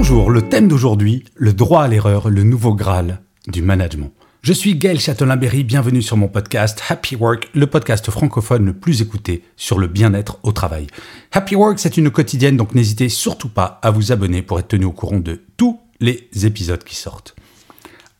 [0.00, 4.12] Bonjour, le thème d'aujourd'hui, le droit à l'erreur, le nouveau Graal du management.
[4.42, 9.02] Je suis Gaël Châtelain-Berry, bienvenue sur mon podcast Happy Work, le podcast francophone le plus
[9.02, 10.86] écouté sur le bien-être au travail.
[11.32, 14.84] Happy Work, c'est une quotidienne, donc n'hésitez surtout pas à vous abonner pour être tenu
[14.84, 17.34] au courant de tous les épisodes qui sortent.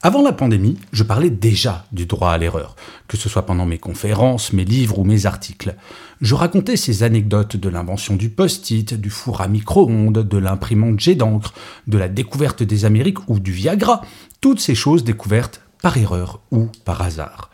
[0.01, 2.77] Avant la pandémie, je parlais déjà du droit à l'erreur,
[3.09, 5.75] que ce soit pendant mes conférences, mes livres ou mes articles.
[6.20, 11.16] Je racontais ces anecdotes de l'invention du post-it, du four à micro-ondes, de l'imprimante jet
[11.16, 11.53] d'encre,
[11.89, 14.03] de la découverte des Amériques ou du Viagra,
[14.41, 17.51] toutes ces choses découvertes par erreur ou par hasard.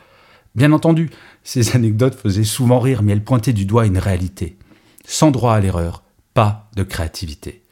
[0.55, 1.09] Bien entendu,
[1.45, 4.59] ces anecdotes faisaient souvent rire, mais elles pointaient du doigt une réalité.
[5.07, 6.03] Sans droit à l'erreur,
[6.35, 7.63] pas de créativité.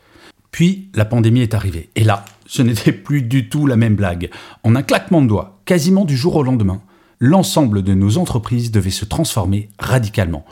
[0.50, 4.28] Puis la pandémie est arrivée, et là, ce n'était plus du tout la même blague.
[4.62, 6.82] En un claquement de doigts, quasiment du jour au lendemain,
[7.18, 10.44] l'ensemble de nos entreprises devait se transformer radicalement.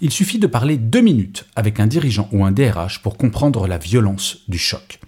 [0.00, 3.76] Il suffit de parler deux minutes avec un dirigeant ou un DRH pour comprendre la
[3.76, 4.98] violence du choc.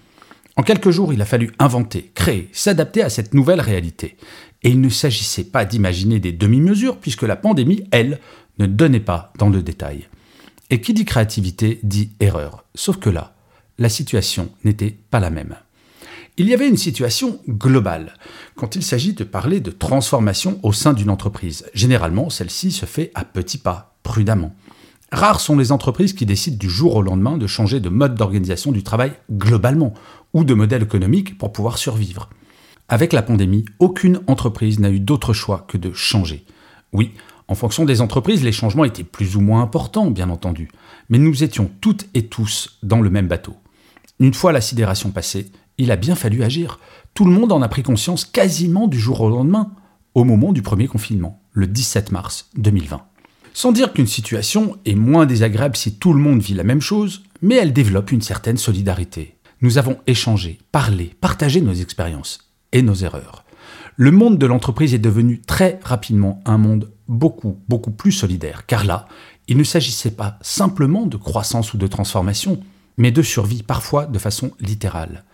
[0.56, 4.18] En quelques jours, il a fallu inventer, créer, s'adapter à cette nouvelle réalité.
[4.62, 8.20] Et il ne s'agissait pas d'imaginer des demi-mesures, puisque la pandémie, elle,
[8.58, 10.08] ne donnait pas dans le détail.
[10.68, 12.66] Et qui dit créativité dit erreur.
[12.74, 13.34] Sauf que là,
[13.78, 15.56] la situation n'était pas la même.
[16.36, 18.14] Il y avait une situation globale
[18.56, 21.64] quand il s'agit de parler de transformation au sein d'une entreprise.
[21.74, 24.52] Généralement, celle-ci se fait à petits pas, prudemment.
[25.12, 28.72] Rares sont les entreprises qui décident du jour au lendemain de changer de mode d'organisation
[28.72, 29.94] du travail globalement
[30.32, 32.28] ou de modèle économique pour pouvoir survivre.
[32.88, 36.44] Avec la pandémie, aucune entreprise n'a eu d'autre choix que de changer.
[36.92, 37.12] Oui,
[37.46, 40.68] en fonction des entreprises, les changements étaient plus ou moins importants, bien entendu,
[41.08, 43.54] mais nous étions toutes et tous dans le même bateau.
[44.18, 46.78] Une fois la sidération passée, il a bien fallu agir.
[47.14, 49.72] Tout le monde en a pris conscience quasiment du jour au lendemain,
[50.14, 53.02] au moment du premier confinement, le 17 mars 2020.
[53.52, 57.22] Sans dire qu'une situation est moins désagréable si tout le monde vit la même chose,
[57.40, 59.36] mais elle développe une certaine solidarité.
[59.60, 63.44] Nous avons échangé, parlé, partagé nos expériences et nos erreurs.
[63.96, 68.84] Le monde de l'entreprise est devenu très rapidement un monde beaucoup, beaucoup plus solidaire, car
[68.84, 69.06] là,
[69.46, 72.60] il ne s'agissait pas simplement de croissance ou de transformation,
[72.96, 75.24] mais de survie, parfois de façon littérale.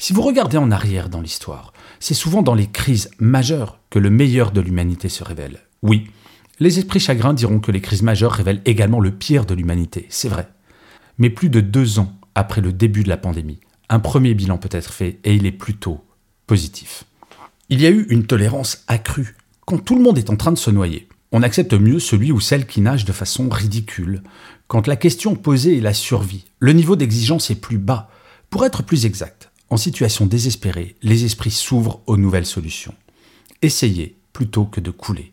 [0.00, 4.10] Si vous regardez en arrière dans l'histoire, c'est souvent dans les crises majeures que le
[4.10, 5.58] meilleur de l'humanité se révèle.
[5.82, 6.08] Oui,
[6.60, 10.28] les esprits chagrins diront que les crises majeures révèlent également le pire de l'humanité, c'est
[10.28, 10.48] vrai.
[11.18, 14.68] Mais plus de deux ans après le début de la pandémie, un premier bilan peut
[14.70, 16.04] être fait et il est plutôt
[16.46, 17.02] positif.
[17.68, 19.36] Il y a eu une tolérance accrue.
[19.66, 22.38] Quand tout le monde est en train de se noyer, on accepte mieux celui ou
[22.38, 24.22] celle qui nage de façon ridicule.
[24.68, 28.08] Quand la question posée est la survie, le niveau d'exigence est plus bas.
[28.48, 32.94] Pour être plus exact, en situation désespérée, les esprits s'ouvrent aux nouvelles solutions.
[33.62, 35.32] Essayez plutôt que de couler.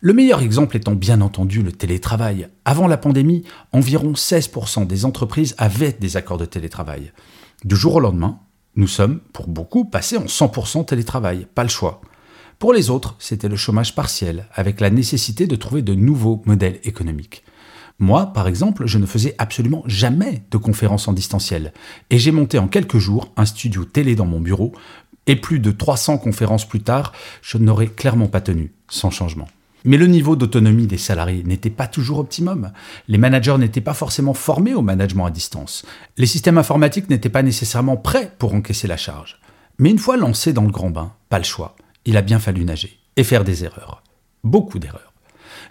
[0.00, 2.48] Le meilleur exemple étant bien entendu le télétravail.
[2.64, 7.12] Avant la pandémie, environ 16% des entreprises avaient des accords de télétravail.
[7.64, 8.38] Du jour au lendemain,
[8.76, 12.00] nous sommes, pour beaucoup, passés en 100% télétravail, pas le choix.
[12.58, 16.80] Pour les autres, c'était le chômage partiel, avec la nécessité de trouver de nouveaux modèles
[16.84, 17.44] économiques.
[17.98, 21.72] Moi, par exemple, je ne faisais absolument jamais de conférences en distanciel,
[22.10, 24.72] et j'ai monté en quelques jours un studio télé dans mon bureau,
[25.26, 29.48] et plus de 300 conférences plus tard, je n'aurais clairement pas tenu, sans changement.
[29.84, 32.72] Mais le niveau d'autonomie des salariés n'était pas toujours optimum.
[33.06, 35.84] Les managers n'étaient pas forcément formés au management à distance.
[36.16, 39.38] Les systèmes informatiques n'étaient pas nécessairement prêts pour encaisser la charge.
[39.78, 41.76] Mais une fois lancé dans le grand bain, pas le choix.
[42.06, 44.02] Il a bien fallu nager et faire des erreurs.
[44.42, 45.13] Beaucoup d'erreurs.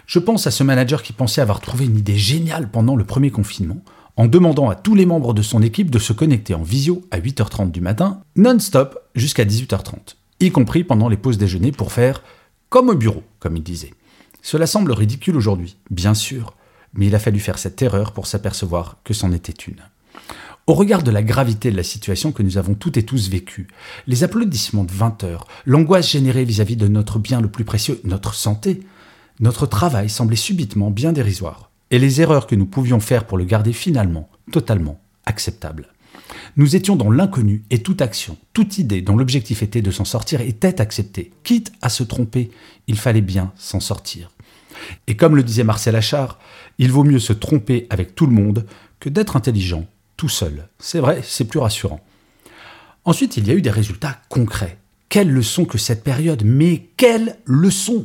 [0.06, 3.30] Je pense à ce manager qui pensait avoir trouvé une idée géniale pendant le premier
[3.30, 3.82] confinement,
[4.16, 7.18] en demandant à tous les membres de son équipe de se connecter en visio à
[7.18, 12.22] 8h30 du matin, non-stop jusqu'à 18h30, y compris pendant les pauses déjeuner pour faire
[12.68, 13.94] comme au bureau, comme il disait.
[14.42, 16.54] Cela semble ridicule aujourd'hui, bien sûr,
[16.92, 19.80] mais il a fallu faire cette erreur pour s'apercevoir que c'en était une.
[20.66, 23.68] Au regard de la gravité de la situation que nous avons toutes et tous vécue,
[24.06, 28.34] les applaudissements de 20 heures, l'angoisse générée vis-à-vis de notre bien le plus précieux, notre
[28.34, 28.80] santé,
[29.40, 33.44] notre travail semblait subitement bien dérisoire, et les erreurs que nous pouvions faire pour le
[33.44, 35.88] garder finalement totalement acceptable.
[36.56, 40.40] Nous étions dans l'inconnu et toute action, toute idée dont l'objectif était de s'en sortir
[40.40, 41.32] était acceptée.
[41.42, 42.50] Quitte à se tromper,
[42.86, 44.30] il fallait bien s'en sortir.
[45.06, 46.38] Et comme le disait Marcel Achard,
[46.78, 48.66] il vaut mieux se tromper avec tout le monde
[49.00, 49.86] que d'être intelligent
[50.16, 50.68] tout seul.
[50.78, 52.00] C'est vrai, c'est plus rassurant.
[53.04, 54.78] Ensuite, il y a eu des résultats concrets.
[55.14, 58.04] Quelle leçon que cette période, mais quelle leçon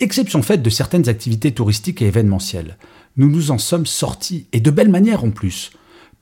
[0.00, 2.78] Exception faite de certaines activités touristiques et événementielles.
[3.16, 5.70] Nous nous en sommes sortis, et de belle manière en plus.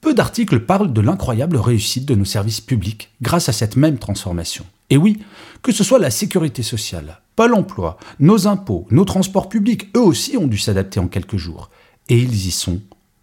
[0.02, 4.66] Peu d'articles parlent de l'incroyable réussite de nos services publics grâce à cette même transformation.
[4.90, 5.22] Et oui,
[5.62, 10.36] que ce soit la sécurité sociale, Pôle emploi, nos impôts, nos transports publics, eux aussi
[10.36, 11.70] ont dû s'adapter en quelques jours.
[12.10, 12.82] Et ils y sont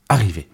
[0.09, 0.48] arrivés.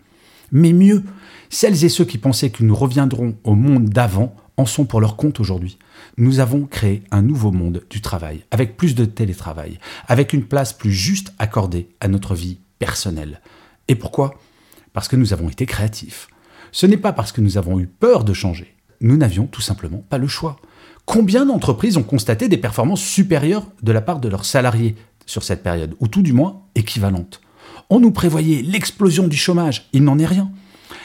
[0.51, 1.03] Mais mieux,
[1.49, 5.15] celles et ceux qui pensaient que nous reviendrons au monde d'avant en sont pour leur
[5.15, 5.77] compte aujourd'hui.
[6.17, 10.73] Nous avons créé un nouveau monde du travail, avec plus de télétravail, avec une place
[10.73, 13.39] plus juste accordée à notre vie personnelle.
[13.87, 14.37] Et pourquoi?
[14.91, 16.27] Parce que nous avons été créatifs.
[16.73, 18.75] Ce n'est pas parce que nous avons eu peur de changer.
[18.99, 20.57] Nous n'avions tout simplement pas le choix.
[21.05, 24.95] Combien d'entreprises ont constaté des performances supérieures de la part de leurs salariés
[25.25, 27.39] sur cette période, ou tout du moins équivalentes?
[27.89, 30.51] On nous prévoyait l'explosion du chômage, il n'en est rien.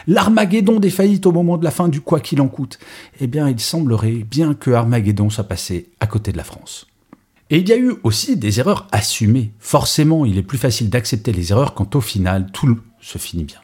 [0.06, 2.78] L'Armageddon des faillites au moment de la fin du quoi qu'il en coûte.
[3.20, 6.86] Eh bien, il semblerait bien que Armageddon soit passé à côté de la France.
[7.50, 9.52] Et il y a eu aussi des erreurs assumées.
[9.58, 13.60] Forcément, il est plus facile d'accepter les erreurs quand au final tout se finit bien.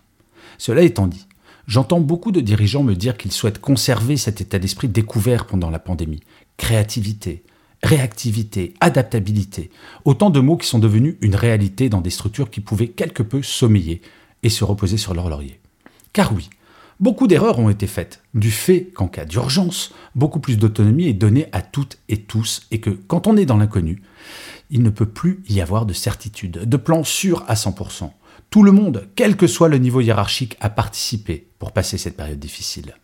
[0.59, 1.27] Cela étant dit,
[1.67, 5.79] j'entends beaucoup de dirigeants me dire qu'ils souhaitent conserver cet état d'esprit découvert pendant la
[5.79, 6.21] pandémie.
[6.57, 7.43] Créativité,
[7.83, 9.71] réactivité, adaptabilité,
[10.05, 13.43] autant de mots qui sont devenus une réalité dans des structures qui pouvaient quelque peu
[13.43, 14.03] sommeiller
[14.43, 15.60] et se reposer sur leur laurier.
[16.13, 16.51] Car oui,
[16.99, 21.47] beaucoup d'erreurs ont été faites, du fait qu'en cas d'urgence, beaucoup plus d'autonomie est donnée
[21.53, 24.03] à toutes et tous, et que quand on est dans l'inconnu,
[24.71, 28.11] il ne peut plus y avoir de certitude, de plan sûr à 100%.
[28.51, 32.41] Tout le monde, quel que soit le niveau hiérarchique, a participé pour passer cette période
[32.41, 32.95] difficile.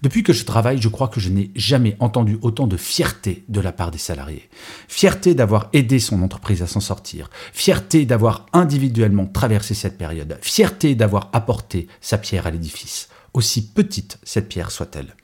[0.00, 3.60] Depuis que je travaille, je crois que je n'ai jamais entendu autant de fierté de
[3.60, 4.48] la part des salariés.
[4.86, 7.28] Fierté d'avoir aidé son entreprise à s'en sortir.
[7.52, 10.38] Fierté d'avoir individuellement traversé cette période.
[10.40, 15.16] Fierté d'avoir apporté sa pierre à l'édifice, aussi petite cette pierre soit-elle.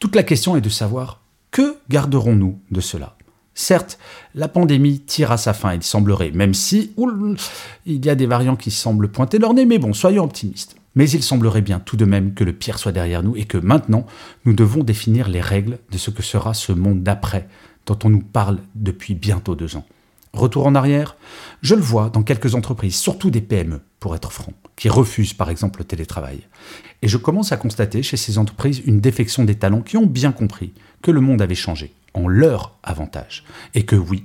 [0.00, 1.20] Toute la question est de savoir
[1.52, 3.16] que garderons-nous de cela?
[3.54, 3.98] Certes,
[4.34, 6.92] la pandémie tire à sa fin, il semblerait, même si
[7.86, 10.76] il y a des variants qui semblent pointer leur nez, mais bon, soyons optimistes.
[10.96, 13.58] Mais il semblerait bien tout de même que le pire soit derrière nous et que
[13.58, 14.06] maintenant,
[14.44, 17.48] nous devons définir les règles de ce que sera ce monde d'après
[17.86, 19.86] dont on nous parle depuis bientôt deux ans.
[20.32, 21.16] Retour en arrière,
[21.62, 25.48] je le vois dans quelques entreprises, surtout des PME, pour être franc, qui refusent par
[25.48, 26.40] exemple le télétravail.
[27.00, 30.32] Et je commence à constater chez ces entreprises une défection des talents qui ont bien
[30.32, 33.44] compris que le monde avait changé en leur avantage.
[33.74, 34.24] Et que oui,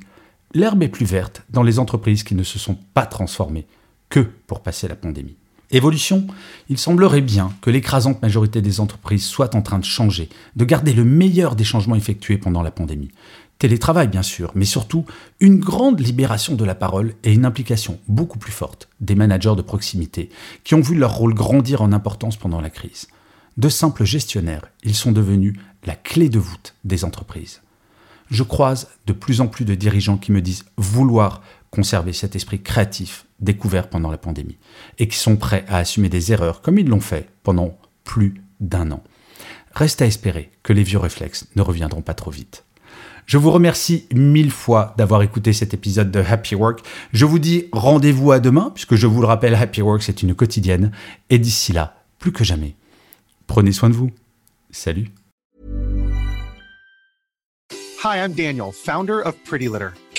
[0.53, 3.67] l'herbe est plus verte dans les entreprises qui ne se sont pas transformées
[4.09, 5.37] que pour passer la pandémie.
[5.73, 6.27] Évolution,
[6.67, 10.27] il semblerait bien que l'écrasante majorité des entreprises soit en train de changer,
[10.57, 13.11] de garder le meilleur des changements effectués pendant la pandémie.
[13.57, 15.05] Télétravail bien sûr, mais surtout
[15.39, 19.61] une grande libération de la parole et une implication beaucoup plus forte des managers de
[19.61, 20.29] proximité
[20.65, 23.07] qui ont vu leur rôle grandir en importance pendant la crise.
[23.57, 27.61] De simples gestionnaires, ils sont devenus la clé de voûte des entreprises.
[28.29, 31.41] Je croise de plus en plus de dirigeants qui me disent vouloir
[31.71, 34.57] conserver cet esprit créatif découvert pendant la pandémie
[34.99, 38.91] et qui sont prêts à assumer des erreurs comme ils l'ont fait pendant plus d'un
[38.91, 39.03] an.
[39.73, 42.65] Reste à espérer que les vieux réflexes ne reviendront pas trop vite.
[43.25, 46.81] Je vous remercie mille fois d'avoir écouté cet épisode de Happy Work.
[47.13, 50.35] Je vous dis rendez-vous à demain, puisque je vous le rappelle, Happy Work, c'est une
[50.35, 50.91] quotidienne.
[51.29, 52.75] Et d'ici là, plus que jamais,
[53.47, 54.11] prenez soin de vous.
[54.71, 55.07] Salut.
[58.03, 59.89] Hi, I'm Daniel, founder of Pretty Litter.